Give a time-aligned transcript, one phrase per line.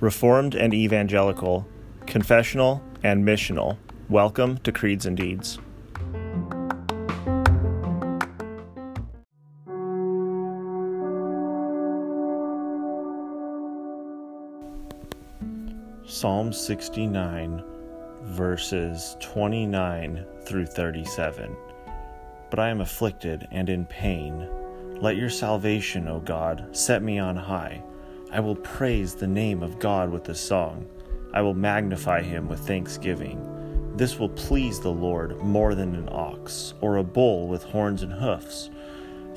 [0.00, 1.66] Reformed and Evangelical,
[2.06, 3.78] Confessional and Missional.
[4.10, 5.58] Welcome to Creeds and Deeds.
[16.04, 17.64] Psalm 69,
[18.24, 21.56] verses 29 through 37.
[22.52, 24.46] But I am afflicted and in pain.
[25.00, 27.82] Let your salvation, O God, set me on high.
[28.30, 30.84] I will praise the name of God with a song.
[31.32, 33.94] I will magnify him with thanksgiving.
[33.96, 38.12] This will please the Lord more than an ox or a bull with horns and
[38.12, 38.68] hoofs.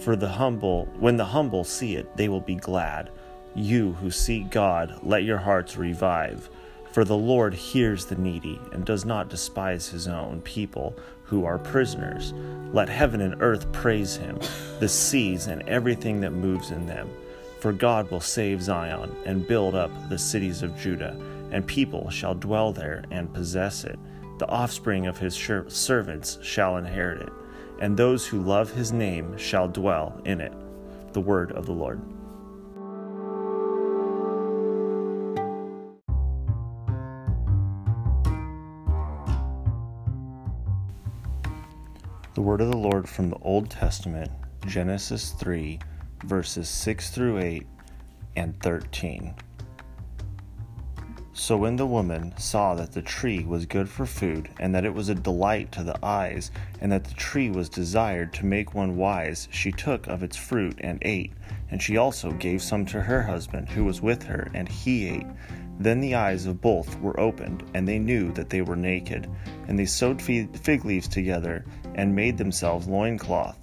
[0.00, 3.10] For the humble, when the humble see it, they will be glad.
[3.54, 6.48] You who seek God, let your hearts revive.
[6.92, 11.58] For the Lord hears the needy and does not despise his own people who are
[11.58, 12.34] prisoners.
[12.74, 14.38] Let heaven and earth praise him,
[14.78, 17.08] the seas and everything that moves in them.
[17.60, 21.16] For God will save Zion and build up the cities of Judah,
[21.50, 23.98] and people shall dwell there and possess it.
[24.38, 27.32] The offspring of his servants shall inherit it,
[27.80, 30.52] and those who love his name shall dwell in it.
[31.14, 32.02] The word of the Lord.
[42.34, 44.30] The word of the Lord from the Old Testament,
[44.66, 45.78] Genesis 3
[46.24, 47.66] verses 6 through 8
[48.36, 49.34] and 13.
[51.34, 54.94] So when the woman saw that the tree was good for food, and that it
[54.94, 58.96] was a delight to the eyes, and that the tree was desired to make one
[58.96, 61.32] wise, she took of its fruit and ate.
[61.70, 65.26] And she also gave some to her husband, who was with her, and he ate.
[65.82, 69.28] Then the eyes of both were opened, and they knew that they were naked.
[69.66, 71.64] And they sewed fig leaves together,
[71.96, 73.58] and made themselves loincloths.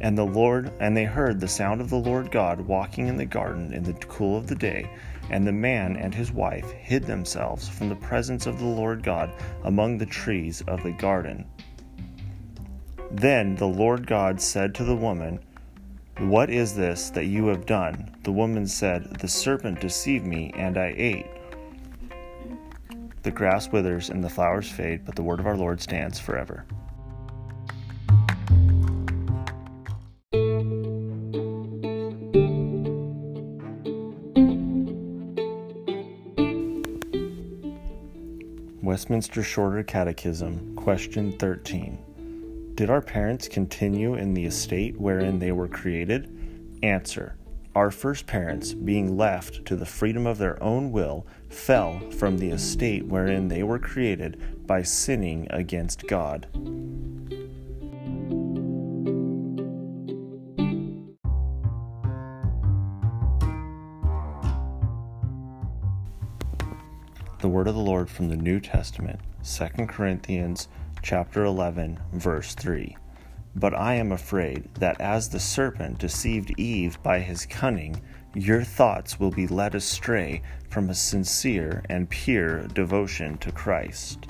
[0.00, 3.24] And the Lord and they heard the sound of the Lord God walking in the
[3.24, 4.90] garden in the cool of the day,
[5.30, 9.32] and the man and his wife hid themselves from the presence of the Lord God
[9.62, 11.46] among the trees of the garden.
[13.12, 15.38] Then the Lord God said to the woman,
[16.18, 18.16] What is this that you have done?
[18.24, 21.26] The woman said, The serpent deceived me, and I ate.
[23.26, 26.64] The grass withers and the flowers fade, but the word of our Lord stands forever.
[38.80, 42.72] Westminster Shorter Catechism, Question 13.
[42.76, 46.78] Did our parents continue in the estate wherein they were created?
[46.84, 47.34] Answer.
[47.76, 52.48] Our first parents, being left to the freedom of their own will, fell from the
[52.48, 56.46] estate wherein they were created by sinning against God.
[67.40, 70.68] The word of the Lord from the New Testament, 2 Corinthians
[71.02, 72.96] chapter 11, verse 3.
[73.58, 78.02] But I am afraid that as the serpent deceived Eve by his cunning,
[78.34, 84.26] your thoughts will be led astray from a sincere and pure devotion to Christ.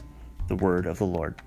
[0.47, 1.42] The word of the Lord.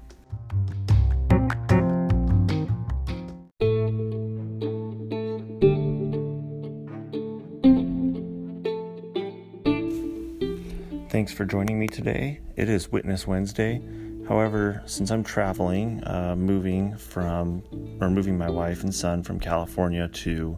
[11.09, 12.41] Thanks for joining me today.
[12.57, 13.81] It is Witness Wednesday.
[14.29, 17.63] However, since I'm traveling, uh, moving from
[18.00, 20.56] or moving my wife and son from California to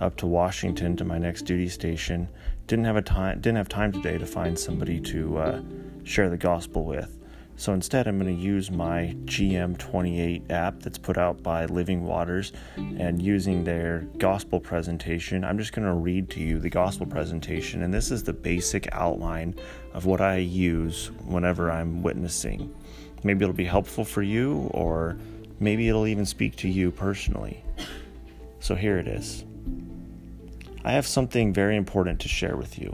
[0.00, 2.30] up to Washington to my next duty station,
[2.66, 5.60] didn't have a time didn't have time today to find somebody to uh,
[6.02, 7.18] share the gospel with.
[7.56, 12.54] So instead, I'm going to use my GM28 app that's put out by Living Waters
[12.76, 15.44] and using their gospel presentation.
[15.44, 18.88] I'm just going to read to you the gospel presentation, and this is the basic
[18.92, 19.56] outline
[19.92, 22.74] of what I use whenever I'm witnessing.
[23.22, 25.16] Maybe it'll be helpful for you, or
[25.58, 27.62] maybe it'll even speak to you personally.
[28.60, 29.44] So here it is.
[30.84, 32.90] I have something very important to share with you.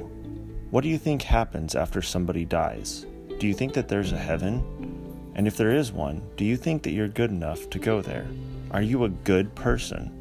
[0.71, 3.07] What do you think happens after somebody dies?
[3.39, 5.33] Do you think that there's a heaven?
[5.37, 8.27] And if there is one, do you think that you're good enough to go there?
[8.73, 10.13] Are you a good person?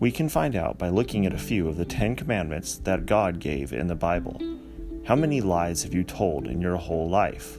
[0.00, 3.40] We can find out by looking at a few of the Ten Commandments that God
[3.40, 4.40] gave in the Bible.
[5.04, 7.58] How many lies have you told in your whole life?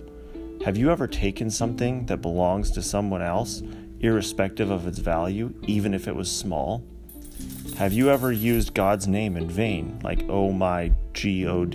[0.69, 3.63] Have you ever taken something that belongs to someone else,
[4.01, 6.85] irrespective of its value, even if it was small?
[7.77, 11.73] Have you ever used God's name in vain, like oh my God?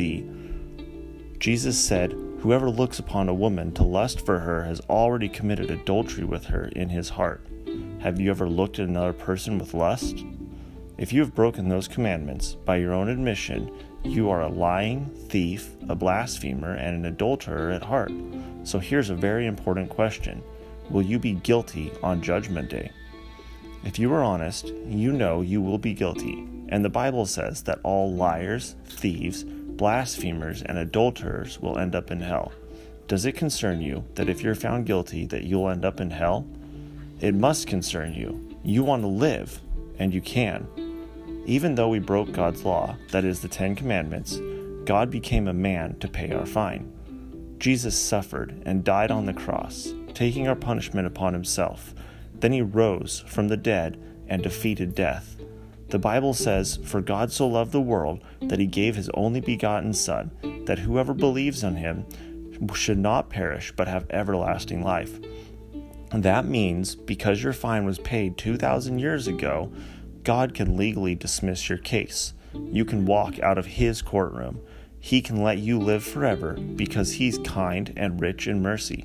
[1.40, 6.22] Jesus said, Whoever looks upon a woman to lust for her has already committed adultery
[6.22, 7.44] with her in his heart.
[7.98, 10.24] Have you ever looked at another person with lust?
[10.96, 13.70] If you have broken those commandments, by your own admission,
[14.04, 18.12] you are a lying thief, a blasphemer, and an adulterer at heart.
[18.62, 20.42] So here's a very important question
[20.90, 22.92] Will you be guilty on Judgment Day?
[23.84, 26.46] If you are honest, you know you will be guilty.
[26.68, 32.20] And the Bible says that all liars, thieves, blasphemers, and adulterers will end up in
[32.20, 32.52] hell.
[33.08, 36.46] Does it concern you that if you're found guilty that you'll end up in hell?
[37.20, 38.56] It must concern you.
[38.62, 39.60] You want to live,
[39.98, 40.66] and you can.
[41.46, 44.40] Even though we broke God's law, that is the Ten Commandments,
[44.84, 46.90] God became a man to pay our fine.
[47.58, 51.94] Jesus suffered and died on the cross, taking our punishment upon himself.
[52.34, 55.36] Then he rose from the dead and defeated death.
[55.88, 59.92] The Bible says, For God so loved the world that he gave his only begotten
[59.92, 60.30] Son,
[60.66, 62.06] that whoever believes on him
[62.74, 65.20] should not perish but have everlasting life.
[66.10, 69.72] That means because your fine was paid 2,000 years ago,
[70.24, 72.32] God can legally dismiss your case.
[72.54, 74.60] You can walk out of His courtroom.
[74.98, 79.04] He can let you live forever because He's kind and rich in mercy.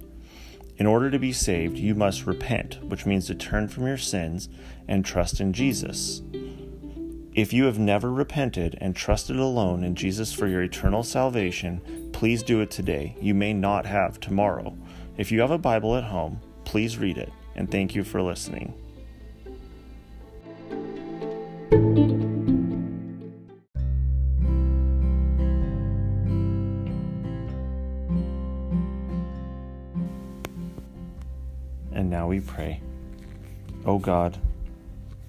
[0.77, 4.47] In order to be saved, you must repent, which means to turn from your sins
[4.87, 6.21] and trust in Jesus.
[7.33, 12.43] If you have never repented and trusted alone in Jesus for your eternal salvation, please
[12.43, 13.17] do it today.
[13.21, 14.77] You may not have tomorrow.
[15.17, 18.73] If you have a Bible at home, please read it, and thank you for listening.
[32.09, 32.81] Now we pray.
[33.85, 34.39] O God,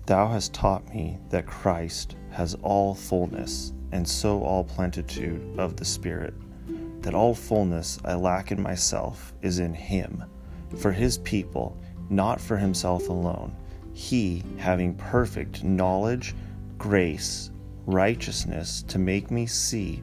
[0.06, 5.84] Thou hast taught me that Christ has all fullness, and so all plenitude of the
[5.84, 6.32] Spirit,
[7.02, 10.24] that all fullness I lack in myself is in Him,
[10.78, 11.76] for His people,
[12.08, 13.54] not for Himself alone,
[13.92, 16.34] He having perfect knowledge,
[16.78, 17.50] grace,
[17.84, 20.02] righteousness to make me see,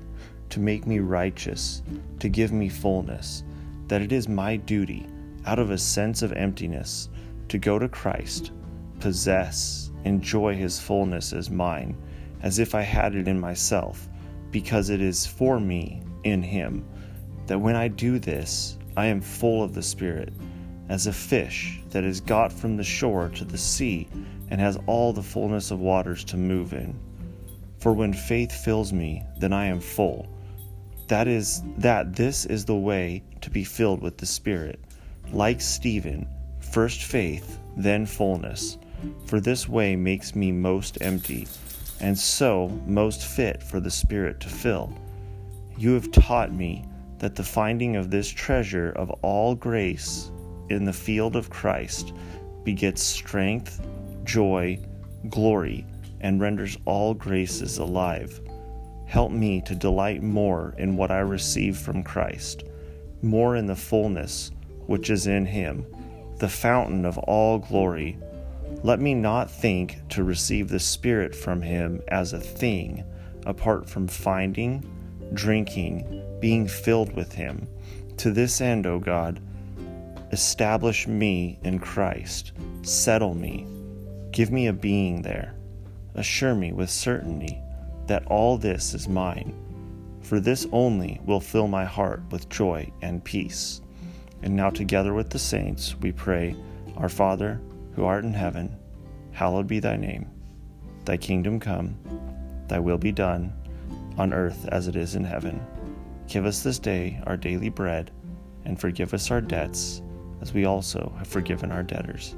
[0.52, 1.82] to make me righteous,
[2.20, 3.44] to give me fullness,
[3.88, 5.08] that it is my duty
[5.48, 7.08] out of a sense of emptiness,
[7.48, 8.52] to go to Christ,
[9.00, 11.96] possess, enjoy his fullness as mine,
[12.42, 14.10] as if I had it in myself,
[14.52, 16.86] because it is for me in him,
[17.46, 20.34] that when I do this, I am full of the Spirit,
[20.90, 24.10] as a fish that is got from the shore to the sea
[24.50, 27.00] and has all the fullness of waters to move in.
[27.80, 30.28] For when faith fills me, then I am full.
[31.08, 34.82] That is, that this is the way to be filled with the Spirit
[35.32, 36.28] like Stephen,
[36.60, 38.78] first faith, then fullness,
[39.26, 41.48] for this way makes me most empty,
[42.00, 44.94] and so most fit for the Spirit to fill.
[45.78, 46.86] You have taught me
[47.20, 50.32] that the finding of this treasure of all grace
[50.70, 52.14] in the field of Christ
[52.64, 53.86] begets strength,
[54.24, 54.80] joy,
[55.30, 55.86] glory,
[56.22, 58.40] and renders all graces alive.
[59.06, 62.64] Help me to delight more in what I receive from Christ,
[63.22, 64.52] more in the fullness
[64.88, 65.86] which is in him,
[66.40, 68.18] the fountain of all glory.
[68.84, 73.04] Let me not think to receive the Spirit from him as a thing,
[73.46, 74.84] apart from finding,
[75.34, 77.68] drinking, being filled with him.
[78.18, 79.40] To this end, O God,
[80.32, 82.52] establish me in Christ,
[82.82, 83.68] settle me,
[84.32, 85.56] give me a being there,
[86.16, 87.62] assure me with certainty
[88.08, 89.54] that all this is mine.
[90.22, 93.82] For this only will fill my heart with joy and peace.
[94.42, 96.56] And now, together with the saints, we pray,
[96.96, 97.60] Our Father,
[97.96, 98.78] who art in heaven,
[99.32, 100.30] hallowed be thy name.
[101.06, 101.98] Thy kingdom come,
[102.68, 103.54] thy will be done,
[104.18, 105.66] on earth as it is in heaven.
[106.28, 108.12] Give us this day our daily bread,
[108.66, 110.02] and forgive us our debts,
[110.42, 112.36] as we also have forgiven our debtors.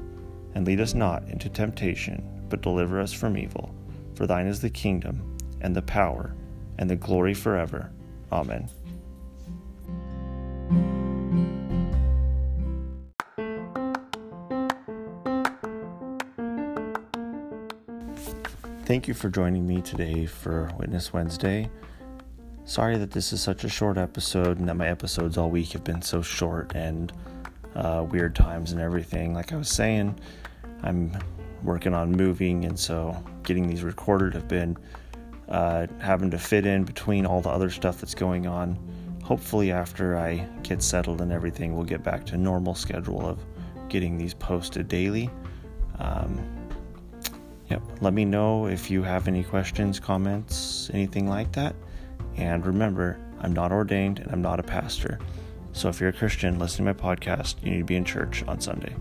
[0.55, 3.73] And lead us not into temptation, but deliver us from evil.
[4.15, 6.35] For thine is the kingdom, and the power,
[6.77, 7.91] and the glory forever.
[8.31, 8.69] Amen.
[18.89, 21.69] Thank you for joining me today for Witness Wednesday.
[22.65, 25.83] Sorry that this is such a short episode and that my episodes all week have
[25.83, 27.13] been so short and
[27.75, 29.35] uh, weird times and everything.
[29.35, 30.19] Like I was saying,
[30.81, 31.15] I'm
[31.61, 34.75] working on moving, and so getting these recorded have been
[35.49, 38.75] uh, having to fit in between all the other stuff that's going on.
[39.23, 43.37] Hopefully, after I get settled and everything, we'll get back to normal schedule of
[43.87, 45.29] getting these posted daily.
[45.99, 46.58] Um,
[47.69, 47.81] Yep.
[48.01, 51.75] Let me know if you have any questions, comments, anything like that.
[52.35, 55.19] And remember, I'm not ordained and I'm not a pastor.
[55.71, 58.43] So if you're a Christian listening to my podcast, you need to be in church
[58.47, 58.95] on Sunday.